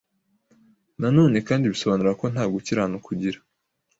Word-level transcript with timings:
Nanone 0.99 1.37
kandi 1.47 1.71
bisobanura 1.73 2.11
ko 2.19 2.25
nta 2.33 2.43
gukiranuka 2.53 3.07
ugira 3.13 3.39